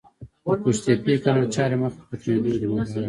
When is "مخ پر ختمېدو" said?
1.81-2.51